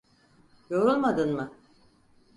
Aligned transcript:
Yorulmadın 0.69 1.33
mı? 1.35 1.51